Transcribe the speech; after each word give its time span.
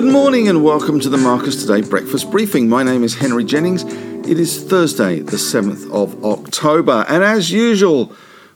Good 0.00 0.12
morning 0.14 0.48
and 0.48 0.64
welcome 0.64 0.98
to 1.00 1.10
the 1.10 1.18
Marcus 1.18 1.62
Today 1.62 1.86
Breakfast 1.86 2.30
Briefing. 2.30 2.70
My 2.70 2.82
name 2.82 3.04
is 3.04 3.16
Henry 3.16 3.44
Jennings. 3.44 3.84
It 3.84 4.40
is 4.40 4.64
Thursday, 4.64 5.20
the 5.20 5.36
7th 5.36 5.92
of 5.92 6.24
October, 6.24 7.04
and 7.06 7.22
as 7.22 7.50
usual, 7.50 8.10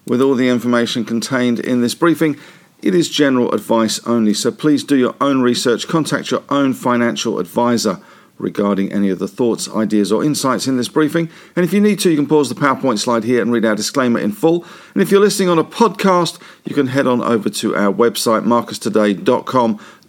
with 0.06 0.22
all 0.22 0.36
the 0.36 0.48
information 0.48 1.04
contained 1.04 1.60
in 1.60 1.82
this 1.82 1.94
briefing, 1.94 2.38
it 2.80 2.94
is 2.94 3.10
general 3.10 3.52
advice 3.52 4.00
only. 4.06 4.32
So 4.32 4.50
please 4.50 4.84
do 4.84 4.96
your 4.96 5.14
own 5.20 5.42
research, 5.42 5.86
contact 5.86 6.30
your 6.30 6.44
own 6.48 6.72
financial 6.72 7.38
advisor 7.38 8.00
regarding 8.38 8.90
any 8.90 9.10
of 9.10 9.18
the 9.18 9.28
thoughts, 9.28 9.68
ideas, 9.68 10.10
or 10.10 10.24
insights 10.24 10.66
in 10.66 10.78
this 10.78 10.88
briefing. 10.88 11.28
And 11.54 11.64
if 11.64 11.74
you 11.74 11.80
need 11.80 12.00
to, 12.00 12.10
you 12.10 12.16
can 12.16 12.26
pause 12.26 12.48
the 12.48 12.54
PowerPoint 12.54 12.98
slide 12.98 13.22
here 13.22 13.42
and 13.42 13.52
read 13.52 13.66
our 13.66 13.76
disclaimer 13.76 14.18
in 14.18 14.32
full. 14.32 14.64
And 14.94 15.02
if 15.02 15.10
you're 15.10 15.20
listening 15.20 15.50
on 15.50 15.58
a 15.58 15.64
podcast, 15.64 16.40
you 16.64 16.74
can 16.74 16.86
head 16.86 17.06
on 17.06 17.22
over 17.22 17.50
to 17.50 17.76
our 17.76 17.92
website, 17.92 18.44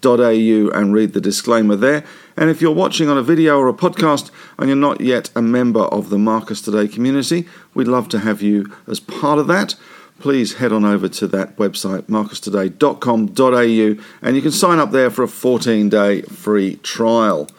marcustoday.com.au, 0.06 0.80
and 0.80 0.94
read 0.94 1.14
the 1.14 1.22
disclaimer 1.22 1.76
there. 1.76 2.04
And 2.38 2.50
if 2.50 2.62
you're 2.62 2.74
watching 2.74 3.10
on 3.10 3.18
a 3.18 3.24
video 3.24 3.58
or 3.58 3.68
a 3.68 3.74
podcast 3.74 4.32
and 4.58 4.68
you're 4.68 4.76
not 4.76 5.02
yet 5.02 5.30
a 5.36 5.42
member 5.42 5.82
of 5.82 6.10
the 6.10 6.18
Marcus 6.18 6.62
Today 6.62 6.88
community, 6.88 7.48
we'd 7.74 7.88
love 7.88 8.10
to 8.10 8.20
have 8.20 8.42
you 8.42 8.72
as 8.88 9.00
part 9.00 9.40
of 9.40 9.48
that 9.48 9.76
please 10.18 10.56
head 10.56 10.72
on 10.72 10.86
over 10.86 11.10
to 11.10 11.28
that 11.28 11.58
website, 11.58 12.04
marcustoday.com.au, 12.04 14.04
and 14.22 14.36
you 14.36 14.42
can 14.42 14.52
sign 14.52 14.80
up 14.80 14.92
there 14.92 15.10
for 15.10 15.24
a 15.24 15.28
14 15.28 15.90
day 15.90 16.22
free 16.22 16.78
trial. 16.78 17.50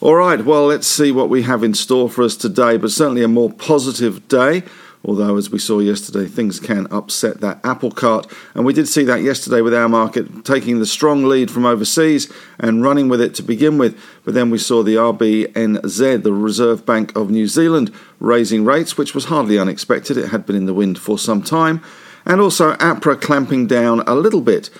All 0.00 0.14
right, 0.14 0.44
well, 0.44 0.66
let's 0.66 0.86
see 0.86 1.10
what 1.10 1.28
we 1.28 1.42
have 1.42 1.64
in 1.64 1.74
store 1.74 2.08
for 2.08 2.22
us 2.22 2.36
today, 2.36 2.76
but 2.76 2.92
certainly 2.92 3.24
a 3.24 3.28
more 3.28 3.50
positive 3.50 4.28
day. 4.28 4.62
Although, 5.06 5.36
as 5.36 5.50
we 5.50 5.60
saw 5.60 5.78
yesterday, 5.78 6.26
things 6.26 6.58
can 6.58 6.88
upset 6.90 7.40
that 7.40 7.60
apple 7.62 7.92
cart. 7.92 8.26
And 8.54 8.66
we 8.66 8.72
did 8.72 8.88
see 8.88 9.04
that 9.04 9.22
yesterday 9.22 9.60
with 9.60 9.72
our 9.72 9.88
market 9.88 10.44
taking 10.44 10.80
the 10.80 10.86
strong 10.86 11.24
lead 11.24 11.48
from 11.48 11.64
overseas 11.64 12.30
and 12.58 12.82
running 12.82 13.08
with 13.08 13.20
it 13.20 13.32
to 13.36 13.44
begin 13.44 13.78
with. 13.78 13.96
But 14.24 14.34
then 14.34 14.50
we 14.50 14.58
saw 14.58 14.82
the 14.82 14.96
RBNZ, 14.96 16.24
the 16.24 16.32
Reserve 16.32 16.84
Bank 16.84 17.16
of 17.16 17.30
New 17.30 17.46
Zealand, 17.46 17.94
raising 18.18 18.64
rates, 18.64 18.98
which 18.98 19.14
was 19.14 19.26
hardly 19.26 19.60
unexpected. 19.60 20.16
It 20.16 20.30
had 20.30 20.44
been 20.44 20.56
in 20.56 20.66
the 20.66 20.74
wind 20.74 20.98
for 20.98 21.20
some 21.20 21.40
time. 21.40 21.82
And 22.24 22.40
also 22.40 22.74
APRA 22.74 23.20
clamping 23.20 23.68
down 23.68 24.00
a 24.08 24.16
little 24.16 24.40
bit, 24.40 24.70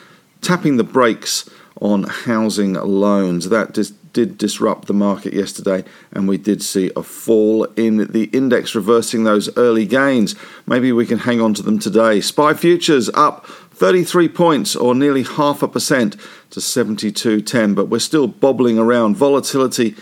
tapping 0.41 0.77
the 0.77 0.83
brakes 0.83 1.49
on 1.81 2.03
housing 2.03 2.73
loans. 2.73 3.49
That 3.49 3.75
just 3.75 3.95
did 4.17 4.39
disrupt 4.39 4.89
the 4.89 4.95
market 4.95 5.35
yesterday, 5.35 5.85
and 6.11 6.27
we 6.27 6.39
did 6.39 6.63
see 6.63 6.91
a 6.97 7.03
fall 7.03 7.65
in 7.77 7.99
the 8.11 8.31
index, 8.33 8.75
reversing 8.75 9.25
those 9.25 9.55
early 9.59 9.85
gains. 9.85 10.35
Maybe 10.65 10.91
we 10.91 11.05
can 11.05 11.19
hang 11.19 11.43
on 11.43 11.53
to 11.53 11.63
them 11.63 11.79
today. 11.79 12.23
SPI 12.23 12.55
futures 12.55 13.11
up 13.11 13.45
33 13.45 14.31
points, 14.31 14.75
or 14.75 14.95
nearly 14.95 15.23
half 15.23 15.63
a 15.63 15.69
percent, 15.69 16.17
to 16.49 16.61
72.10, 16.61 17.75
but 17.75 17.89
we're 17.91 17.99
still 17.99 18.27
bobbling 18.27 18.79
around. 18.79 19.17
Volatility 19.17 19.95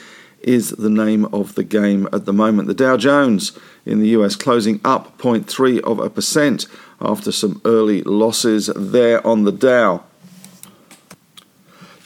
is 0.42 0.70
the 0.70 0.90
name 0.90 1.24
of 1.34 1.56
the 1.56 1.64
game 1.64 2.08
at 2.12 2.24
the 2.24 2.32
moment. 2.32 2.68
The 2.68 2.74
Dow 2.74 2.96
Jones 2.96 3.58
in 3.84 3.98
the 3.98 4.10
US 4.10 4.36
closing 4.36 4.80
up 4.84 5.18
0.3 5.18 5.80
of 5.80 5.98
a 5.98 6.08
percent 6.08 6.68
after 7.00 7.32
some 7.32 7.60
early 7.64 8.02
losses 8.02 8.70
there 8.76 9.26
on 9.26 9.42
the 9.42 9.50
Dow. 9.50 10.04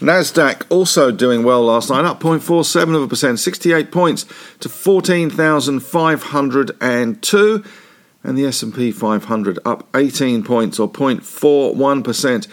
Nasdaq 0.00 0.64
also 0.68 1.10
doing 1.10 1.42
well 1.42 1.62
last 1.62 1.90
night, 1.90 2.04
up 2.04 2.20
0.47 2.20 2.94
of 2.94 3.02
a 3.02 3.08
percent, 3.08 3.40
68 3.40 3.90
points 3.90 4.26
to 4.60 4.68
14,502, 4.68 7.64
and 8.22 8.38
the 8.38 8.46
S&P 8.46 8.92
500 8.92 9.58
up 9.64 9.88
18 9.96 10.44
points 10.44 10.78
or 10.78 10.88
0.41 10.88 12.04
percent, 12.04 12.46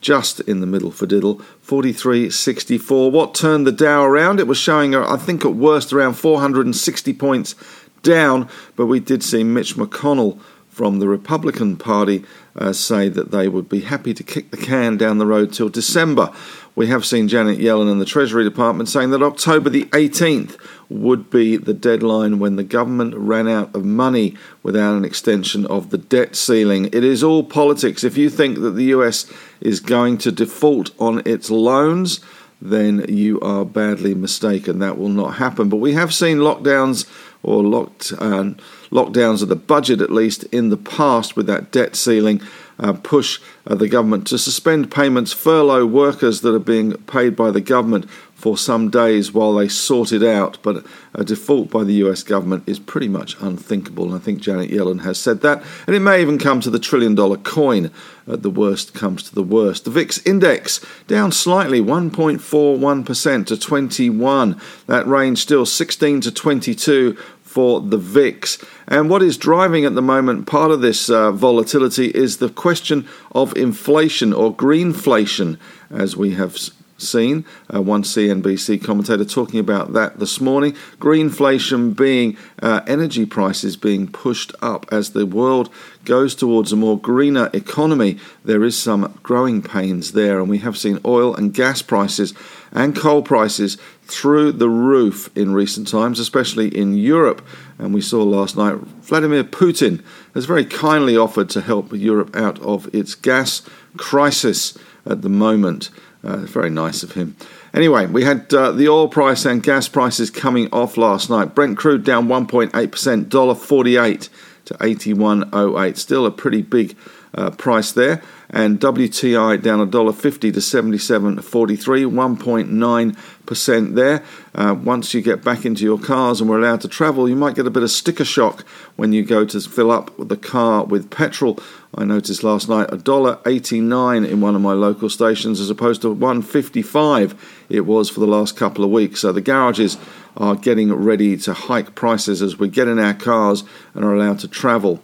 just 0.00 0.40
in 0.40 0.60
the 0.60 0.66
middle 0.66 0.90
for 0.90 1.06
diddle, 1.06 1.36
43.64. 1.64 3.12
What 3.12 3.34
turned 3.34 3.64
the 3.64 3.72
Dow 3.72 4.02
around? 4.02 4.40
It 4.40 4.48
was 4.48 4.58
showing, 4.58 4.96
uh, 4.96 5.08
I 5.08 5.18
think, 5.18 5.44
at 5.44 5.54
worst 5.54 5.92
around 5.92 6.14
460 6.14 7.12
points 7.14 7.54
down, 8.02 8.48
but 8.74 8.86
we 8.86 8.98
did 8.98 9.22
see 9.22 9.44
Mitch 9.44 9.76
McConnell 9.76 10.40
from 10.68 10.98
the 10.98 11.06
Republican 11.06 11.76
Party 11.76 12.24
uh, 12.56 12.72
say 12.72 13.08
that 13.08 13.30
they 13.30 13.48
would 13.48 13.68
be 13.68 13.80
happy 13.80 14.12
to 14.14 14.22
kick 14.22 14.50
the 14.50 14.56
can 14.56 14.96
down 14.96 15.18
the 15.18 15.26
road 15.26 15.52
till 15.52 15.68
December. 15.68 16.32
We 16.74 16.86
have 16.86 17.04
seen 17.04 17.28
Janet 17.28 17.58
Yellen 17.58 17.90
and 17.90 18.00
the 18.00 18.06
Treasury 18.06 18.44
Department 18.44 18.88
saying 18.88 19.10
that 19.10 19.22
October 19.22 19.68
the 19.68 19.84
18th 19.86 20.58
would 20.88 21.30
be 21.30 21.56
the 21.56 21.74
deadline 21.74 22.38
when 22.38 22.56
the 22.56 22.64
government 22.64 23.14
ran 23.16 23.48
out 23.48 23.74
of 23.74 23.84
money 23.84 24.36
without 24.62 24.96
an 24.96 25.04
extension 25.04 25.66
of 25.66 25.90
the 25.90 25.98
debt 25.98 26.36
ceiling. 26.36 26.86
It 26.86 27.04
is 27.04 27.22
all 27.22 27.44
politics. 27.44 28.04
If 28.04 28.16
you 28.16 28.30
think 28.30 28.58
that 28.60 28.70
the 28.70 28.84
US 28.84 29.30
is 29.60 29.80
going 29.80 30.18
to 30.18 30.32
default 30.32 30.90
on 30.98 31.22
its 31.26 31.50
loans, 31.50 32.20
then 32.60 33.04
you 33.08 33.40
are 33.40 33.64
badly 33.64 34.14
mistaken. 34.14 34.78
That 34.78 34.96
will 34.96 35.08
not 35.08 35.34
happen. 35.34 35.68
But 35.68 35.76
we 35.76 35.94
have 35.94 36.14
seen 36.14 36.38
lockdowns 36.38 37.06
or 37.42 37.62
locked 37.62 38.12
uh, 38.18 38.50
lockdowns 38.90 39.42
of 39.42 39.48
the 39.48 39.56
budget, 39.56 40.00
at 40.00 40.10
least 40.10 40.44
in 40.44 40.68
the 40.68 40.76
past, 40.76 41.36
with 41.36 41.46
that 41.46 41.70
debt 41.72 41.96
ceiling 41.96 42.40
uh, 42.82 42.92
push 42.92 43.40
uh, 43.66 43.74
the 43.74 43.88
government 43.88 44.26
to 44.26 44.36
suspend 44.36 44.90
payments, 44.90 45.32
furlough 45.32 45.86
workers 45.86 46.40
that 46.40 46.54
are 46.54 46.58
being 46.58 46.92
paid 47.04 47.36
by 47.36 47.50
the 47.50 47.60
government 47.60 48.10
for 48.34 48.58
some 48.58 48.90
days 48.90 49.32
while 49.32 49.54
they 49.54 49.68
sort 49.68 50.10
it 50.10 50.24
out. 50.24 50.58
But 50.62 50.84
a 51.14 51.22
default 51.22 51.70
by 51.70 51.84
the 51.84 51.94
US 52.04 52.24
government 52.24 52.64
is 52.66 52.80
pretty 52.80 53.06
much 53.06 53.36
unthinkable. 53.40 54.06
And 54.06 54.14
I 54.14 54.18
think 54.18 54.40
Janet 54.40 54.68
Yellen 54.68 55.02
has 55.02 55.16
said 55.16 55.42
that. 55.42 55.62
And 55.86 55.94
it 55.94 56.00
may 56.00 56.20
even 56.20 56.38
come 56.38 56.60
to 56.60 56.70
the 56.70 56.80
trillion 56.80 57.14
dollar 57.14 57.36
coin 57.36 57.92
at 58.26 58.42
the 58.42 58.50
worst 58.50 58.94
comes 58.94 59.22
to 59.24 59.34
the 59.34 59.44
worst. 59.44 59.84
The 59.84 59.90
VIX 59.90 60.26
index 60.26 60.84
down 61.06 61.30
slightly, 61.30 61.80
1.41% 61.80 63.46
to 63.46 63.56
21. 63.56 64.60
That 64.86 65.06
range 65.06 65.38
still 65.38 65.64
16 65.64 66.20
to 66.22 66.32
22 66.32 67.16
for 67.52 67.80
the 67.80 67.98
VIX. 67.98 68.58
And 68.88 69.10
what 69.10 69.22
is 69.22 69.36
driving 69.36 69.84
at 69.84 69.94
the 69.94 70.02
moment 70.02 70.46
part 70.46 70.70
of 70.70 70.80
this 70.80 71.10
uh, 71.10 71.32
volatility 71.32 72.06
is 72.06 72.38
the 72.38 72.48
question 72.48 73.06
of 73.32 73.56
inflation 73.56 74.32
or 74.32 74.56
greenflation, 74.56 75.58
as 75.90 76.16
we 76.16 76.30
have 76.30 76.56
seen. 77.02 77.44
Uh, 77.72 77.82
one 77.82 78.02
CNBC 78.02 78.82
commentator 78.82 79.24
talking 79.24 79.60
about 79.60 79.92
that 79.92 80.18
this 80.18 80.40
morning. 80.40 80.72
Greenflation 80.98 81.96
being 81.96 82.36
uh, 82.62 82.80
energy 82.86 83.26
prices 83.26 83.76
being 83.76 84.06
pushed 84.06 84.54
up 84.62 84.86
as 84.92 85.10
the 85.10 85.26
world 85.26 85.68
goes 86.04 86.34
towards 86.34 86.72
a 86.72 86.76
more 86.76 86.98
greener 86.98 87.50
economy. 87.52 88.18
There 88.44 88.64
is 88.64 88.76
some 88.76 89.18
growing 89.22 89.62
pains 89.62 90.12
there, 90.12 90.40
and 90.40 90.48
we 90.48 90.58
have 90.58 90.78
seen 90.78 90.98
oil 91.04 91.34
and 91.34 91.54
gas 91.54 91.82
prices 91.82 92.34
and 92.72 92.96
coal 92.96 93.22
prices 93.22 93.76
through 94.04 94.52
the 94.52 94.68
roof 94.68 95.30
in 95.36 95.52
recent 95.52 95.88
times, 95.88 96.18
especially 96.18 96.68
in 96.76 96.94
Europe. 96.96 97.46
And 97.78 97.94
we 97.94 98.00
saw 98.00 98.22
last 98.22 98.56
night 98.56 98.74
Vladimir 98.74 99.44
Putin 99.44 100.02
has 100.34 100.44
very 100.44 100.64
kindly 100.64 101.16
offered 101.16 101.50
to 101.50 101.60
help 101.60 101.92
Europe 101.92 102.34
out 102.34 102.60
of 102.60 102.92
its 102.94 103.14
gas 103.14 103.62
crisis 103.96 104.76
at 105.06 105.22
the 105.22 105.28
moment. 105.28 105.90
Uh, 106.24 106.36
very 106.38 106.70
nice 106.70 107.02
of 107.02 107.12
him. 107.12 107.36
Anyway, 107.74 108.06
we 108.06 108.22
had 108.22 108.52
uh, 108.54 108.70
the 108.70 108.88
oil 108.88 109.08
price 109.08 109.44
and 109.44 109.62
gas 109.62 109.88
prices 109.88 110.30
coming 110.30 110.68
off 110.72 110.96
last 110.96 111.28
night. 111.28 111.54
Brent 111.54 111.76
crude 111.76 112.04
down 112.04 112.28
1.8%, 112.28 113.28
dollar 113.28 113.56
48 113.56 114.28
to 114.66 114.74
81.08. 114.74 115.96
Still 115.96 116.26
a 116.26 116.30
pretty 116.30 116.62
big 116.62 116.96
uh, 117.34 117.50
price 117.50 117.92
there. 117.92 118.22
And 118.50 118.80
WTI 118.80 119.62
down 119.62 119.80
a 119.80 119.86
dollar 119.86 120.12
fifty 120.12 120.52
to 120.52 120.60
77.43, 120.60 121.42
1.9% 121.42 123.94
there. 123.94 124.22
Uh, 124.54 124.74
once 124.74 125.14
you 125.14 125.22
get 125.22 125.42
back 125.42 125.64
into 125.64 125.84
your 125.84 125.98
cars 125.98 126.38
and 126.40 126.50
we're 126.50 126.58
allowed 126.58 126.82
to 126.82 126.88
travel, 126.88 127.30
you 127.30 127.34
might 127.34 127.54
get 127.54 127.66
a 127.66 127.70
bit 127.70 127.82
of 127.82 127.90
sticker 127.90 128.26
shock 128.26 128.66
when 128.96 129.14
you 129.14 129.24
go 129.24 129.46
to 129.46 129.60
fill 129.60 129.90
up 129.90 130.10
the 130.18 130.36
car 130.36 130.84
with 130.84 131.10
petrol. 131.10 131.58
I 131.94 132.04
noticed 132.04 132.42
last 132.42 132.68
night 132.68 132.92
a 132.92 132.98
dollar 132.98 133.38
eighty 133.46 133.80
nine 133.80 134.24
in 134.24 134.42
one 134.42 134.54
of 134.54 134.60
my 134.60 134.74
local 134.74 135.08
stations 135.08 135.58
as 135.58 135.70
opposed 135.70 136.02
to 136.02 136.10
one 136.10 136.42
fifty 136.42 136.82
five 136.82 137.34
it 137.70 137.86
was 137.86 138.10
for 138.10 138.20
the 138.20 138.26
last 138.26 138.54
couple 138.56 138.84
of 138.84 138.90
weeks. 138.90 139.20
So 139.20 139.32
the 139.32 139.40
garages 139.40 139.96
are 140.36 140.56
getting 140.56 140.92
ready 140.92 141.38
to 141.38 141.54
hike 141.54 141.94
prices 141.94 142.42
as 142.42 142.58
we 142.58 142.68
get 142.68 142.88
in 142.88 142.98
our 142.98 143.14
cars 143.14 143.64
and 143.94 144.04
are 144.04 144.14
allowed 144.14 144.40
to 144.40 144.48
travel. 144.48 145.00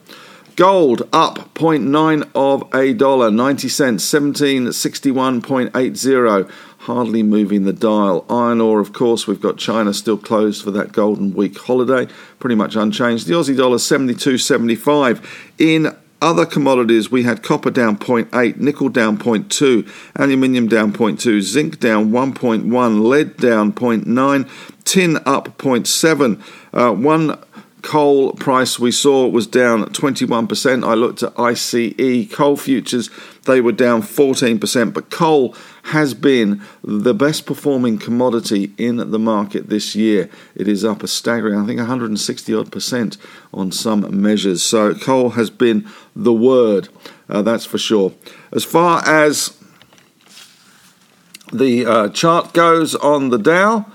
Gold 0.58 1.08
up 1.12 1.54
0.9 1.54 2.30
of 2.34 2.74
a 2.74 2.92
dollar, 2.92 3.30
90 3.30 3.68
cents, 3.68 4.12
1761.80, 4.12 6.50
hardly 6.78 7.22
moving 7.22 7.62
the 7.62 7.72
dial. 7.72 8.26
Iron 8.28 8.60
ore, 8.60 8.80
of 8.80 8.92
course, 8.92 9.28
we've 9.28 9.40
got 9.40 9.56
China 9.56 9.94
still 9.94 10.18
closed 10.18 10.64
for 10.64 10.72
that 10.72 10.90
Golden 10.90 11.32
Week 11.32 11.56
holiday, 11.56 12.12
pretty 12.40 12.56
much 12.56 12.74
unchanged. 12.74 13.28
The 13.28 13.34
Aussie 13.34 13.56
dollar 13.56 13.76
72.75. 13.76 15.24
In 15.58 15.96
other 16.20 16.44
commodities, 16.44 17.08
we 17.08 17.22
had 17.22 17.44
copper 17.44 17.70
down 17.70 17.96
0.8, 17.96 18.56
nickel 18.56 18.88
down 18.88 19.16
0.2, 19.16 19.88
aluminium 20.16 20.66
down 20.66 20.92
0.2, 20.92 21.40
zinc 21.40 21.78
down 21.78 22.10
1.1, 22.10 23.04
lead 23.04 23.36
down 23.36 23.72
0.9, 23.72 24.48
tin 24.82 25.18
up 25.18 25.56
0.7. 25.58 26.42
Uh, 26.72 26.92
one 26.92 27.38
coal 27.82 28.32
price 28.32 28.78
we 28.78 28.90
saw 28.90 29.26
was 29.26 29.46
down 29.46 29.84
21%. 29.86 30.86
I 30.86 30.94
looked 30.94 31.22
at 31.22 31.38
ICE 31.38 32.32
coal 32.32 32.56
futures, 32.56 33.10
they 33.44 33.60
were 33.60 33.72
down 33.72 34.02
14%, 34.02 34.92
but 34.92 35.10
coal 35.10 35.54
has 35.84 36.12
been 36.12 36.60
the 36.82 37.14
best 37.14 37.46
performing 37.46 37.98
commodity 37.98 38.72
in 38.76 38.96
the 39.10 39.18
market 39.18 39.68
this 39.68 39.96
year. 39.96 40.28
It 40.54 40.68
is 40.68 40.84
up 40.84 41.02
a 41.02 41.08
staggering, 41.08 41.58
I 41.58 41.66
think 41.66 41.78
160 41.78 42.54
odd 42.54 42.70
percent 42.70 43.16
on 43.54 43.72
some 43.72 44.20
measures. 44.20 44.62
So 44.62 44.94
coal 44.94 45.30
has 45.30 45.50
been 45.50 45.88
the 46.14 46.32
word, 46.32 46.88
uh, 47.28 47.42
that's 47.42 47.64
for 47.64 47.78
sure. 47.78 48.12
As 48.52 48.64
far 48.64 49.06
as 49.06 49.56
the 51.52 51.86
uh, 51.86 52.08
chart 52.10 52.52
goes 52.52 52.94
on 52.94 53.30
the 53.30 53.38
Dow, 53.38 53.86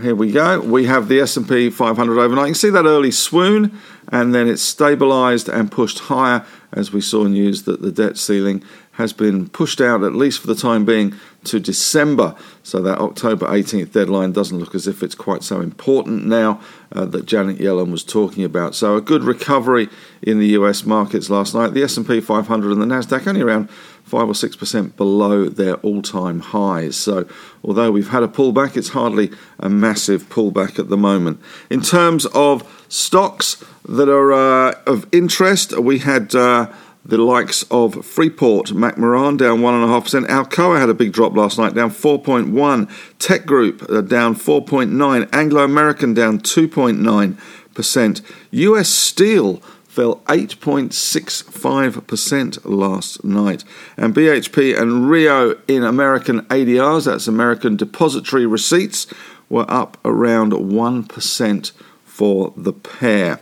here 0.00 0.14
we 0.14 0.30
go. 0.30 0.60
We 0.60 0.86
have 0.86 1.08
the 1.08 1.20
S&P 1.20 1.70
500 1.70 2.18
overnight. 2.18 2.46
You 2.46 2.52
can 2.52 2.54
see 2.54 2.70
that 2.70 2.84
early 2.84 3.10
swoon, 3.10 3.78
and 4.08 4.34
then 4.34 4.48
it's 4.48 4.74
stabilised 4.74 5.52
and 5.52 5.70
pushed 5.70 6.00
higher 6.00 6.46
as 6.72 6.92
we 6.92 7.00
saw 7.00 7.24
news 7.24 7.64
that 7.64 7.82
the 7.82 7.90
debt 7.90 8.16
ceiling 8.16 8.62
has 8.92 9.12
been 9.12 9.48
pushed 9.48 9.80
out, 9.80 10.02
at 10.02 10.12
least 10.12 10.40
for 10.40 10.48
the 10.48 10.54
time 10.54 10.84
being, 10.84 11.14
to 11.44 11.60
December. 11.60 12.34
So 12.62 12.82
that 12.82 12.98
October 12.98 13.46
18th 13.46 13.92
deadline 13.92 14.32
doesn't 14.32 14.58
look 14.58 14.74
as 14.74 14.88
if 14.88 15.02
it's 15.02 15.14
quite 15.14 15.42
so 15.42 15.60
important 15.60 16.26
now 16.26 16.60
uh, 16.92 17.04
that 17.06 17.24
Janet 17.24 17.58
Yellen 17.58 17.92
was 17.92 18.02
talking 18.02 18.44
about. 18.44 18.74
So 18.74 18.96
a 18.96 19.00
good 19.00 19.22
recovery 19.22 19.88
in 20.20 20.40
the 20.40 20.48
US 20.48 20.84
markets 20.84 21.30
last 21.30 21.54
night. 21.54 21.74
The 21.74 21.84
S&P 21.84 22.20
500 22.20 22.72
and 22.72 22.82
the 22.82 22.86
Nasdaq 22.86 23.26
only 23.26 23.40
around 23.40 23.68
five 24.08 24.28
or 24.28 24.34
six 24.34 24.56
percent 24.56 24.96
below 24.96 25.48
their 25.48 25.74
all-time 25.76 26.40
highs. 26.40 26.96
So, 26.96 27.26
although 27.62 27.90
we've 27.90 28.08
had 28.08 28.22
a 28.22 28.28
pullback, 28.28 28.76
it's 28.76 28.90
hardly 28.90 29.30
a 29.58 29.68
massive 29.68 30.28
pullback 30.28 30.78
at 30.78 30.88
the 30.88 30.96
moment. 30.96 31.40
In 31.70 31.82
terms 31.82 32.26
of 32.26 32.84
stocks 32.88 33.62
that 33.88 34.08
are 34.08 34.32
uh, 34.32 34.74
of 34.86 35.06
interest, 35.12 35.78
we 35.78 35.98
had. 35.98 36.34
Uh, 36.34 36.72
the 37.04 37.16
likes 37.16 37.64
of 37.70 38.04
Freeport, 38.04 38.66
McMoRan 38.66 39.38
down 39.38 39.60
1.5%. 39.60 40.26
Alcoa 40.26 40.78
had 40.78 40.90
a 40.90 40.94
big 40.94 41.10
drop 41.10 41.34
last 41.34 41.56
night, 41.58 41.72
down 41.74 41.90
4.1. 41.90 42.90
Teck 43.18 43.46
Group 43.46 43.82
uh, 43.88 44.02
down 44.02 44.34
4.9. 44.36 45.28
Anglo 45.32 45.64
American 45.64 46.12
down 46.12 46.38
2.9%. 46.38 48.22
US 48.50 48.88
Steel 48.90 49.62
fell 49.98 50.22
8.65% 50.26 52.64
last 52.64 53.24
night. 53.24 53.64
And 53.96 54.14
BHP 54.14 54.80
and 54.80 55.10
Rio 55.10 55.58
in 55.66 55.82
American 55.82 56.42
ADRs, 56.42 57.06
that's 57.06 57.26
American 57.26 57.74
Depository 57.74 58.46
Receipts, 58.46 59.08
were 59.48 59.68
up 59.68 59.98
around 60.04 60.52
1% 60.52 61.72
for 62.04 62.52
the 62.56 62.72
pair. 62.72 63.40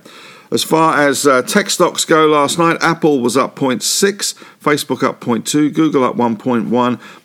As 0.51 0.63
far 0.63 1.01
as 1.01 1.27
uh, 1.27 1.43
tech 1.43 1.71
stocks 1.71 2.05
go 2.05 2.27
last 2.27 2.59
night, 2.59 2.79
Apple 2.81 3.21
was 3.21 3.37
up 3.37 3.57
0.6, 3.57 4.35
Facebook 4.61 5.03
up 5.03 5.21
0.2, 5.21 5.75
Google 5.75 6.05
up 6.05 6.17
1.1, 6.17 6.69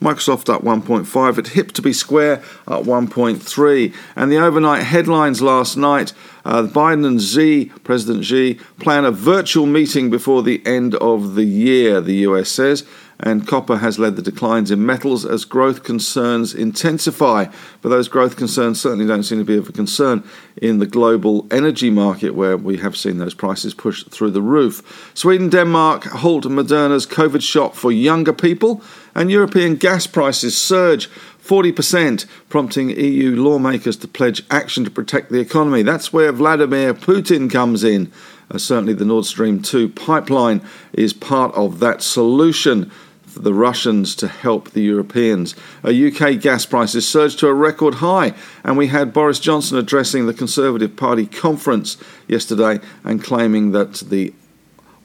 Microsoft 0.02 0.52
up 0.54 0.64
1.5, 0.64 1.38
it 1.38 1.48
hip 1.50 1.72
to 1.74 1.82
be 1.82 1.94
square 1.94 2.38
at 2.68 2.84
1.3. 2.84 3.96
And 4.16 4.32
the 4.32 4.38
overnight 4.38 4.84
headlines 4.84 5.42
last 5.42 5.78
night 5.78 6.14
uh, 6.46 6.64
Biden 6.64 7.06
and 7.06 7.22
Xi, 7.22 7.66
President 7.84 8.26
Xi, 8.26 8.56
plan 8.80 9.06
a 9.06 9.12
virtual 9.12 9.66
meeting 9.66 10.10
before 10.10 10.42
the 10.42 10.66
end 10.66 10.96
of 10.96 11.36
the 11.36 11.44
year, 11.44 12.02
the 12.02 12.16
US 12.28 12.50
says 12.50 12.84
and 13.22 13.48
copper 13.48 13.78
has 13.78 14.00
led 14.00 14.16
the 14.16 14.22
declines 14.22 14.72
in 14.72 14.86
metals 14.86 15.26
as 15.26 15.46
growth 15.46 15.84
concerns 15.84 16.54
intensify. 16.54 17.46
But 17.82 17.90
those 17.90 18.08
growth 18.08 18.36
concerns 18.36 18.82
certainly 18.82 19.06
don't 19.06 19.24
seem 19.24 19.38
to 19.38 19.46
be 19.46 19.58
of 19.58 19.70
a 19.70 19.72
concern 19.72 20.24
in 20.58 20.80
the 20.80 20.88
global 20.88 21.48
energy 21.52 21.90
market, 21.90 22.32
where 22.32 22.58
we 22.58 22.78
have 22.78 22.98
seen 22.98 23.20
those 23.20 23.36
prices 23.36 23.74
push 23.74 24.04
through 24.06 24.32
the 24.32 24.42
roof. 24.42 25.12
Sweden, 25.14 25.50
Denmark 25.50 26.06
halt 26.06 26.46
Moderna's 26.46 27.06
COVID 27.06 27.44
shot 27.44 27.76
for 27.76 27.92
younger 27.92 28.34
people, 28.34 28.82
and 29.14 29.30
European 29.30 29.76
gas 29.76 30.08
prices 30.08 30.58
surge. 30.58 31.10
40%, 31.44 32.28
prompting 32.50 32.92
EU 32.92 33.36
lawmakers 33.36 33.98
to 33.98 34.08
pledge 34.08 34.44
action 34.52 34.86
to 34.86 34.92
protect 34.92 35.32
the 35.32 35.40
economy. 35.40 35.82
That's 35.82 36.14
where 36.14 36.32
Vladimir 36.32 36.94
Putin 36.94 37.52
comes 37.52 37.84
in. 37.84 38.12
Uh, 38.52 38.60
certainly, 38.60 38.94
the 38.94 39.06
Nord 39.06 39.26
Stream 39.26 39.62
2 39.62 39.90
pipeline 39.90 40.62
is 40.94 41.14
part 41.14 41.54
of 41.56 41.80
that 41.80 42.04
solution 42.04 42.92
for 43.32 43.40
the 43.40 43.54
Russians 43.54 44.16
to 44.16 44.28
help 44.28 44.72
the 44.72 44.82
Europeans. 44.82 45.56
UK 45.84 46.40
gas 46.40 46.66
prices 46.66 47.08
surged 47.08 47.40
to 47.40 47.48
a 47.48 47.54
record 47.54 47.96
high, 47.96 48.34
and 48.64 48.78
we 48.78 48.88
had 48.88 49.14
Boris 49.14 49.40
Johnson 49.40 49.78
addressing 49.78 50.26
the 50.26 50.34
Conservative 50.34 50.96
Party 50.96 51.26
conference 51.26 51.98
yesterday 52.28 52.80
and 53.04 53.24
claiming 53.24 53.72
that 53.72 53.96
the 53.96 54.34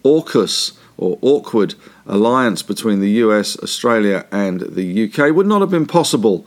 AUKUS 0.05 0.77
or 0.97 1.19
awkward 1.23 1.75
alliance 2.07 2.63
between 2.63 3.01
the 3.01 3.11
US, 3.23 3.59
Australia, 3.63 4.27
and 4.33 4.61
the 4.61 5.05
UK 5.05 5.35
would 5.35 5.47
not 5.47 5.61
have 5.61 5.71
been 5.71 5.87
possible 5.87 6.47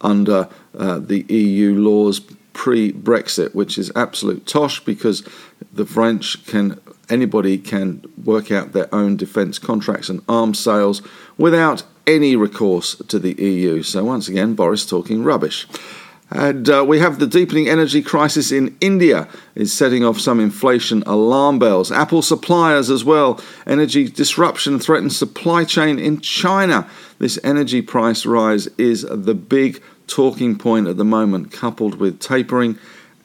under 0.00 0.48
uh, 0.76 0.98
the 0.98 1.24
EU 1.28 1.74
laws 1.74 2.20
pre 2.52 2.92
Brexit, 2.92 3.54
which 3.54 3.78
is 3.78 3.92
absolute 3.94 4.46
tosh 4.46 4.80
because 4.80 5.26
the 5.72 5.86
French 5.86 6.44
can 6.46 6.80
anybody 7.08 7.58
can 7.58 8.04
work 8.24 8.50
out 8.50 8.72
their 8.72 8.92
own 8.94 9.16
defence 9.16 9.58
contracts 9.58 10.08
and 10.08 10.22
arms 10.28 10.58
sales 10.58 11.02
without 11.38 11.82
any 12.06 12.36
recourse 12.36 12.96
to 13.08 13.18
the 13.18 13.34
EU. 13.42 13.82
So, 13.82 14.04
once 14.04 14.28
again, 14.28 14.54
Boris 14.54 14.86
talking 14.86 15.24
rubbish. 15.24 15.66
And 16.30 16.68
uh, 16.68 16.84
we 16.84 16.98
have 16.98 17.20
the 17.20 17.26
deepening 17.26 17.68
energy 17.68 18.02
crisis 18.02 18.50
in 18.50 18.76
India 18.80 19.28
is 19.54 19.72
setting 19.72 20.04
off 20.04 20.18
some 20.18 20.40
inflation 20.40 21.04
alarm 21.06 21.60
bells. 21.60 21.92
Apple 21.92 22.20
suppliers 22.20 22.90
as 22.90 23.04
well. 23.04 23.40
Energy 23.64 24.08
disruption 24.08 24.80
threatens 24.80 25.16
supply 25.16 25.62
chain 25.64 26.00
in 26.00 26.20
China. 26.20 26.88
This 27.20 27.38
energy 27.44 27.80
price 27.80 28.26
rise 28.26 28.66
is 28.76 29.02
the 29.02 29.34
big 29.34 29.80
talking 30.08 30.58
point 30.58 30.88
at 30.88 30.96
the 30.96 31.04
moment, 31.04 31.52
coupled 31.52 32.00
with 32.00 32.18
tapering 32.18 32.76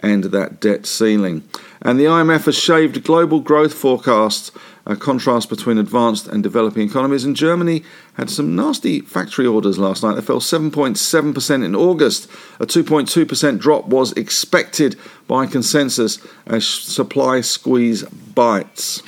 and 0.02 0.26
that 0.26 0.60
debt 0.60 0.86
ceiling. 0.86 1.44
And 1.84 2.00
the 2.00 2.06
IMF 2.06 2.46
has 2.46 2.58
shaved 2.58 3.04
global 3.04 3.40
growth 3.40 3.74
forecasts, 3.74 4.52
a 4.86 4.96
contrast 4.96 5.50
between 5.50 5.80
advanced 5.80 6.28
and 6.28 6.44
developing 6.44 6.88
economies. 6.88 7.24
And 7.24 7.36
Germany 7.36 7.84
had 8.16 8.30
some 8.30 8.56
nasty 8.56 9.02
factory 9.02 9.48
orders 9.48 9.80
last 9.80 10.04
night. 10.04 10.16
They 10.16 10.22
fell 10.22 10.40
7.7% 10.40 11.66
in 11.66 11.76
August. 11.76 12.30
A 12.60 12.68
2.2% 12.68 13.60
drop 13.60 13.88
was 13.88 14.12
expected 14.14 14.96
by 15.28 15.48
consensus 15.48 16.20
as 16.46 16.68
supply 16.68 17.42
squeeze 17.42 18.04
bites. 18.04 19.02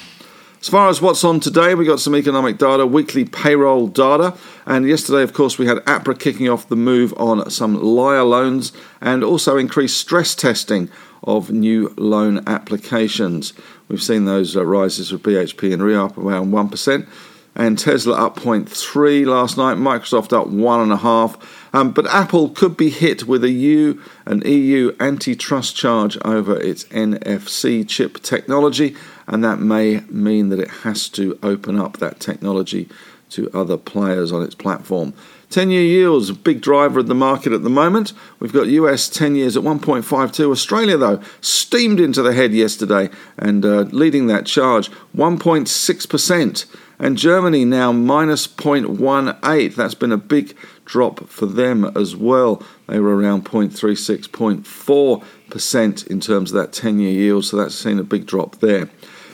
As 0.59 0.69
far 0.69 0.88
as 0.88 1.01
what's 1.01 1.25
on 1.25 1.41
today, 1.41 1.75
we 1.75 1.86
got 1.86 2.00
some 2.00 2.15
economic 2.15 2.57
data, 2.57 2.88
weekly 2.88 3.25
payroll 3.25 3.88
data, 3.88 4.33
and 4.65 4.88
yesterday, 4.88 5.21
of 5.21 5.33
course, 5.33 5.59
we 5.59 5.65
had 5.65 5.79
APRA 5.79 6.17
kicking 6.17 6.48
off 6.48 6.69
the 6.69 6.77
move 6.77 7.13
on 7.17 7.50
some 7.50 7.83
liar 7.83 8.24
loans 8.24 8.71
and 9.01 9.25
also 9.25 9.57
increased 9.57 9.98
stress 9.98 10.33
testing 10.33 10.89
of 11.24 11.51
new 11.51 11.94
loan 11.98 12.48
applications. 12.48 13.53
We've 13.88 14.03
seen 14.03 14.25
those 14.25 14.56
rises 14.56 15.12
with 15.12 15.24
BHP 15.24 15.74
and 15.74 15.84
Rio 15.84 16.06
up 16.06 16.18
around 16.18 16.51
1%, 16.51 17.08
and 17.56 17.77
Tesla 17.77 18.25
up 18.25 18.38
0.3 18.38 19.25
last 19.25 19.58
night, 19.58 19.77
Microsoft 19.77 20.34
up 20.34 20.48
1.5. 20.48 21.42
Um, 21.75 21.92
but 21.92 22.08
Apple 22.08 22.50
could 22.50 22.77
be 22.77 22.89
hit 22.89 23.27
with 23.27 23.44
a 23.44 23.50
U, 23.50 24.01
an 24.25 24.42
EU 24.46 24.96
antitrust 25.00 25.75
charge 25.75 26.18
over 26.24 26.60
its 26.60 26.84
NFC 26.86 27.88
chip 27.88 28.22
technology 28.22 28.96
and 29.27 29.44
that 29.44 29.60
may 29.60 30.01
mean 30.10 30.50
that 30.50 30.60
it 30.60 30.70
has 30.70 31.10
to 31.10 31.38
open 31.44 31.80
up 31.80 31.98
that 31.98 32.20
technology 32.20 32.89
to 33.30 33.50
other 33.53 33.77
players 33.77 34.32
on 34.32 34.44
its 34.44 34.56
platform. 34.56 35.13
10 35.53 35.69
year 35.69 35.83
yields, 35.83 36.31
a 36.31 36.33
big 36.33 36.62
driver 36.62 37.00
of 37.00 37.07
the 37.07 37.13
market 37.13 37.53
at 37.53 37.62
the 37.62 37.69
moment. 37.69 38.12
We've 38.39 38.51
got 38.51 38.67
US 38.67 39.07
10 39.07 39.36
years 39.36 39.55
at 39.55 39.62
1.52. 39.62 40.51
Australia, 40.51 40.98
though, 40.98 41.22
steamed 41.41 42.00
into 42.00 42.24
the 42.24 42.33
head 42.33 42.53
yesterday 42.53 43.12
and 43.38 43.63
uh, 43.63 43.81
leading 43.91 44.25
that 44.27 44.48
charge 44.48 44.89
1.6%. 45.15 46.65
And 46.98 47.17
Germany 47.17 47.65
now 47.65 47.91
minus 47.91 48.48
0.18. 48.48 49.75
That's 49.75 49.93
been 49.93 50.12
a 50.12 50.17
big 50.17 50.55
drop 50.86 51.27
for 51.27 51.45
them 51.45 51.86
as 51.95 52.15
well. 52.15 52.63
They 52.88 53.00
were 53.00 53.15
around 53.15 53.45
0.36, 53.45 54.29
0.4% 54.29 56.07
in 56.07 56.19
terms 56.19 56.51
of 56.51 56.57
that 56.57 56.74
10 56.74 57.00
year 57.00 57.12
yield. 57.12 57.45
So 57.45 57.57
that's 57.57 57.75
seen 57.75 58.00
a 58.00 58.03
big 58.03 58.25
drop 58.25 58.55
there. 58.55 58.89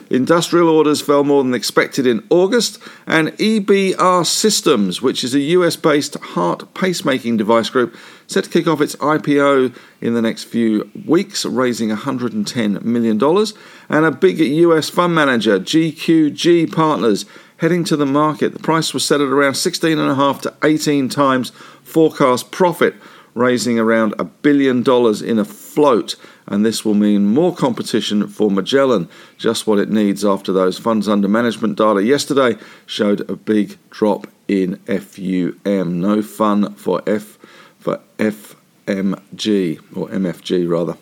Industrial 0.09 0.67
orders 0.67 1.01
fell 1.01 1.23
more 1.23 1.43
than 1.43 1.53
expected 1.53 2.07
in 2.07 2.25
August, 2.29 2.79
and 3.05 3.29
EBR 3.37 4.25
Systems, 4.25 5.01
which 5.01 5.23
is 5.23 5.35
a 5.35 5.39
US 5.39 5.75
based 5.75 6.15
heart 6.15 6.73
pacemaking 6.73 7.37
device 7.37 7.69
group, 7.69 7.95
set 8.25 8.45
to 8.45 8.49
kick 8.49 8.67
off 8.67 8.81
its 8.81 8.95
IPO 8.95 9.75
in 10.01 10.13
the 10.13 10.21
next 10.21 10.45
few 10.45 10.89
weeks, 11.05 11.45
raising 11.45 11.89
$110 11.89 12.83
million. 12.83 13.21
And 13.89 14.05
a 14.05 14.11
big 14.11 14.39
US 14.39 14.89
fund 14.89 15.13
manager, 15.13 15.59
GQG 15.59 16.71
Partners, 16.71 17.25
heading 17.57 17.83
to 17.83 17.95
the 17.95 18.05
market. 18.05 18.53
The 18.53 18.59
price 18.59 18.93
was 18.93 19.05
set 19.05 19.21
at 19.21 19.27
around 19.27 19.53
16.5 19.53 20.41
to 20.41 20.53
18 20.63 21.09
times 21.09 21.51
forecast 21.83 22.51
profit 22.51 22.95
raising 23.33 23.79
around 23.79 24.13
a 24.19 24.23
billion 24.23 24.83
dollars 24.83 25.21
in 25.21 25.39
a 25.39 25.45
float, 25.45 26.15
and 26.47 26.65
this 26.65 26.83
will 26.83 26.93
mean 26.93 27.27
more 27.27 27.55
competition 27.55 28.27
for 28.27 28.49
Magellan, 28.49 29.07
just 29.37 29.67
what 29.67 29.79
it 29.79 29.89
needs 29.89 30.25
after 30.25 30.51
those 30.51 30.77
funds 30.77 31.07
under 31.07 31.27
management 31.27 31.77
data 31.77 32.03
yesterday 32.03 32.55
showed 32.85 33.29
a 33.29 33.35
big 33.35 33.77
drop 33.89 34.27
in 34.47 34.77
FUM. 34.87 35.93
No 35.95 36.21
fun 36.21 36.73
for 36.75 37.01
F 37.07 37.37
for 37.79 37.99
FMG 38.17 39.79
or 39.95 40.09
MFG 40.09 40.69
rather. 40.69 40.97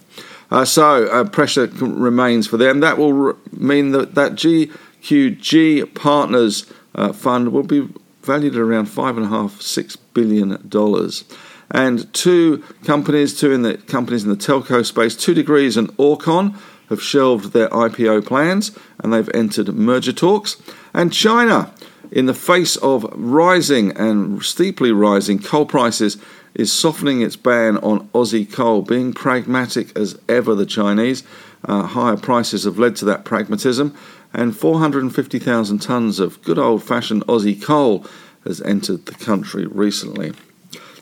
Uh, 0.49 0.63
so 0.63 1.05
uh, 1.07 1.23
pressure 1.25 1.67
remains 1.67 2.47
for 2.47 2.57
them. 2.57 2.79
That 2.79 2.97
will 2.97 3.37
mean 3.51 3.91
that 3.91 4.15
that 4.15 4.33
GQG 4.33 5.93
Partners 5.93 6.71
uh, 6.95 7.11
fund 7.13 7.51
will 7.51 7.63
be 7.63 7.89
valued 8.21 8.55
at 8.55 8.59
around 8.59 8.85
five 8.85 9.17
and 9.17 9.25
a 9.25 9.29
half, 9.29 9.61
six 9.61 9.95
billion 9.95 10.67
dollars. 10.67 11.23
And 11.71 12.11
two 12.13 12.63
companies, 12.85 13.37
two 13.37 13.51
in 13.51 13.61
the 13.61 13.77
companies 13.77 14.23
in 14.23 14.29
the 14.29 14.37
telco 14.37 14.85
space, 14.85 15.15
Two 15.15 15.33
Degrees 15.33 15.75
and 15.75 15.89
Orcon, 15.97 16.55
have 16.89 17.01
shelved 17.01 17.51
their 17.51 17.69
IPO 17.69 18.25
plans 18.25 18.77
and 18.99 19.11
they've 19.11 19.29
entered 19.33 19.73
merger 19.73 20.13
talks. 20.13 20.61
And 20.93 21.11
China, 21.11 21.73
in 22.11 22.25
the 22.25 22.33
face 22.33 22.77
of 22.77 23.05
rising 23.13 23.91
and 23.97 24.41
steeply 24.41 24.91
rising 24.91 25.39
coal 25.39 25.65
prices, 25.65 26.17
is 26.55 26.71
softening 26.71 27.21
its 27.21 27.35
ban 27.35 27.77
on 27.77 28.07
Aussie 28.09 28.51
coal, 28.51 28.81
being 28.81 29.13
pragmatic 29.13 29.95
as 29.97 30.17
ever, 30.27 30.55
the 30.55 30.65
Chinese. 30.65 31.23
Uh, 31.65 31.83
higher 31.83 32.17
prices 32.17 32.63
have 32.63 32.79
led 32.79 32.95
to 32.95 33.05
that 33.05 33.25
pragmatism, 33.25 33.95
and 34.33 34.57
450,000 34.57 35.79
tonnes 35.79 36.19
of 36.19 36.41
good 36.43 36.57
old 36.57 36.83
fashioned 36.83 37.25
Aussie 37.27 37.61
coal 37.61 38.05
has 38.43 38.61
entered 38.61 39.05
the 39.05 39.13
country 39.13 39.67
recently. 39.67 40.33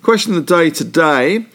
Question 0.05 0.35
of 0.35 0.45
the 0.45 0.55
day 0.55 0.69
today 0.69 1.47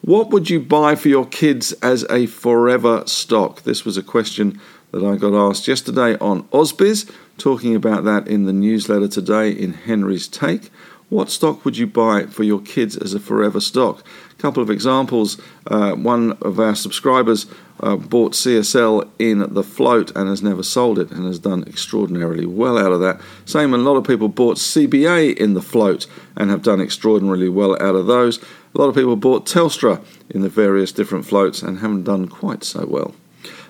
What 0.00 0.30
would 0.30 0.48
you 0.48 0.60
buy 0.60 0.94
for 0.94 1.10
your 1.10 1.26
kids 1.26 1.72
as 1.82 2.06
a 2.08 2.24
forever 2.24 3.02
stock? 3.04 3.64
This 3.64 3.84
was 3.84 3.98
a 3.98 4.02
question 4.02 4.58
that 4.92 5.04
I 5.04 5.16
got 5.16 5.34
asked 5.34 5.68
yesterday 5.68 6.16
on 6.16 6.44
Ausbiz, 6.44 7.12
talking 7.36 7.76
about 7.76 8.04
that 8.04 8.26
in 8.26 8.46
the 8.46 8.52
newsletter 8.54 9.08
today 9.08 9.50
in 9.50 9.74
Henry's 9.74 10.26
Take. 10.26 10.70
What 11.10 11.30
stock 11.30 11.64
would 11.64 11.78
you 11.78 11.86
buy 11.86 12.26
for 12.26 12.42
your 12.42 12.60
kids 12.60 12.94
as 12.94 13.14
a 13.14 13.20
forever 13.20 13.60
stock? 13.60 14.04
A 14.30 14.34
couple 14.34 14.62
of 14.62 14.68
examples. 14.68 15.40
Uh, 15.66 15.92
one 15.92 16.32
of 16.42 16.60
our 16.60 16.74
subscribers 16.74 17.46
uh, 17.80 17.96
bought 17.96 18.32
CSL 18.32 19.08
in 19.18 19.54
the 19.54 19.62
float 19.62 20.14
and 20.14 20.28
has 20.28 20.42
never 20.42 20.62
sold 20.62 20.98
it 20.98 21.10
and 21.10 21.24
has 21.24 21.38
done 21.38 21.64
extraordinarily 21.66 22.44
well 22.44 22.76
out 22.76 22.92
of 22.92 23.00
that. 23.00 23.22
Same, 23.46 23.72
a 23.72 23.78
lot 23.78 23.96
of 23.96 24.04
people 24.04 24.28
bought 24.28 24.58
CBA 24.58 25.34
in 25.38 25.54
the 25.54 25.62
float 25.62 26.06
and 26.36 26.50
have 26.50 26.62
done 26.62 26.80
extraordinarily 26.80 27.48
well 27.48 27.72
out 27.82 27.94
of 27.94 28.06
those. 28.06 28.38
A 28.74 28.78
lot 28.78 28.88
of 28.88 28.94
people 28.94 29.16
bought 29.16 29.46
Telstra 29.46 30.04
in 30.28 30.42
the 30.42 30.50
various 30.50 30.92
different 30.92 31.24
floats 31.24 31.62
and 31.62 31.78
haven't 31.78 32.04
done 32.04 32.28
quite 32.28 32.64
so 32.64 32.84
well. 32.86 33.14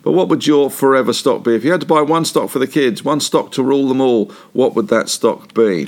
But 0.02 0.12
what 0.12 0.28
would 0.28 0.49
your 0.49 0.71
forever 0.71 1.12
stock 1.12 1.45
be? 1.45 1.54
If 1.54 1.64
you 1.64 1.71
had 1.71 1.83
to 1.83 1.87
buy 1.87 2.02
one 2.02 2.25
stock 2.25 2.50
for 2.50 2.59
the 2.59 2.66
kids, 2.66 3.04
one 3.04 3.21
stock 3.21 3.52
to 3.52 3.62
rule 3.62 3.87
them 3.87 4.00
all, 4.00 4.33
what 4.52 4.75
would 4.75 4.88
that 4.88 5.09
stock 5.09 5.54
be? 5.54 5.87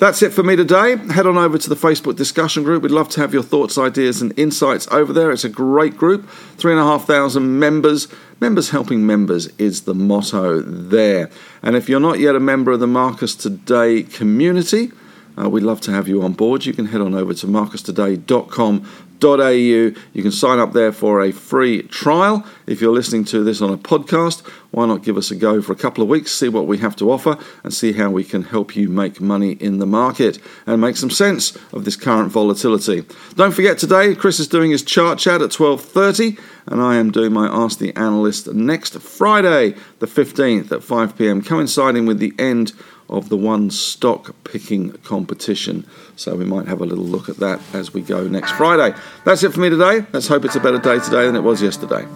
That's 0.00 0.22
it 0.22 0.32
for 0.32 0.42
me 0.42 0.56
today. 0.56 0.96
Head 0.96 1.26
on 1.26 1.36
over 1.36 1.58
to 1.58 1.68
the 1.68 1.74
Facebook 1.74 2.16
discussion 2.16 2.62
group. 2.62 2.82
We'd 2.82 2.90
love 2.90 3.10
to 3.10 3.20
have 3.20 3.34
your 3.34 3.42
thoughts, 3.42 3.76
ideas, 3.76 4.22
and 4.22 4.32
insights 4.38 4.88
over 4.90 5.12
there. 5.12 5.30
It's 5.30 5.44
a 5.44 5.50
great 5.50 5.98
group. 5.98 6.26
Three 6.56 6.72
and 6.72 6.80
a 6.80 6.84
half 6.84 7.06
thousand 7.06 7.58
members. 7.58 8.08
Members 8.40 8.70
helping 8.70 9.06
members 9.06 9.48
is 9.58 9.82
the 9.82 9.92
motto 9.92 10.62
there. 10.62 11.28
And 11.62 11.76
if 11.76 11.90
you're 11.90 12.00
not 12.00 12.18
yet 12.18 12.34
a 12.34 12.40
member 12.40 12.72
of 12.72 12.80
the 12.80 12.86
Marcus 12.86 13.34
Today 13.34 14.02
community, 14.02 14.90
uh, 15.36 15.50
we'd 15.50 15.64
love 15.64 15.82
to 15.82 15.90
have 15.90 16.08
you 16.08 16.22
on 16.22 16.32
board. 16.32 16.64
You 16.64 16.72
can 16.72 16.86
head 16.86 17.02
on 17.02 17.14
over 17.14 17.34
to 17.34 17.46
marcustoday.com 17.46 18.86
au. 19.24 19.50
You 19.50 19.94
can 20.14 20.32
sign 20.32 20.58
up 20.58 20.72
there 20.72 20.92
for 20.92 21.20
a 21.22 21.32
free 21.32 21.82
trial. 21.82 22.44
If 22.66 22.80
you're 22.80 22.94
listening 22.94 23.24
to 23.26 23.42
this 23.42 23.60
on 23.60 23.72
a 23.72 23.76
podcast, 23.76 24.46
why 24.70 24.86
not 24.86 25.02
give 25.02 25.16
us 25.16 25.30
a 25.30 25.36
go 25.36 25.60
for 25.60 25.72
a 25.72 25.76
couple 25.76 26.02
of 26.02 26.08
weeks, 26.08 26.32
see 26.32 26.48
what 26.48 26.66
we 26.66 26.78
have 26.78 26.94
to 26.96 27.10
offer, 27.10 27.36
and 27.64 27.74
see 27.74 27.92
how 27.92 28.10
we 28.10 28.24
can 28.24 28.42
help 28.42 28.76
you 28.76 28.88
make 28.88 29.20
money 29.20 29.52
in 29.52 29.78
the 29.78 29.86
market 29.86 30.38
and 30.66 30.80
make 30.80 30.96
some 30.96 31.10
sense 31.10 31.56
of 31.72 31.84
this 31.84 31.96
current 31.96 32.30
volatility. 32.30 33.04
Don't 33.34 33.52
forget 33.52 33.78
today, 33.78 34.14
Chris 34.14 34.38
is 34.38 34.48
doing 34.48 34.70
his 34.70 34.82
chart 34.82 35.18
chat 35.18 35.42
at 35.42 35.50
12:30, 35.50 36.38
and 36.66 36.80
I 36.80 36.96
am 36.96 37.10
doing 37.10 37.32
my 37.32 37.48
Ask 37.48 37.78
the 37.78 37.94
Analyst 37.96 38.52
next 38.52 38.98
Friday, 38.98 39.74
the 39.98 40.06
15th 40.06 40.70
at 40.72 40.84
5 40.84 41.16
p.m., 41.16 41.42
coinciding 41.42 42.06
with 42.06 42.18
the 42.18 42.32
end 42.38 42.72
of 43.10 43.28
the 43.28 43.36
one 43.36 43.70
stock 43.70 44.34
picking 44.44 44.92
competition. 44.98 45.86
So 46.16 46.34
we 46.34 46.44
might 46.44 46.66
have 46.68 46.80
a 46.80 46.86
little 46.86 47.04
look 47.04 47.28
at 47.28 47.36
that 47.38 47.60
as 47.74 47.92
we 47.92 48.00
go 48.00 48.26
next 48.26 48.52
Friday. 48.52 48.96
That's 49.24 49.42
it 49.42 49.52
for 49.52 49.60
me 49.60 49.68
today. 49.68 50.06
Let's 50.12 50.28
hope 50.28 50.44
it's 50.44 50.56
a 50.56 50.60
better 50.60 50.78
day 50.78 50.98
today 51.00 51.26
than 51.26 51.36
it 51.36 51.42
was 51.42 51.60
yesterday. 51.60 52.06